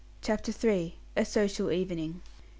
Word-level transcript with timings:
CHAPTER 0.23 0.51
III. 0.51 0.97
A 1.15 1.23
SOCIAL 1.23 1.69
EVENING. 1.71 2.21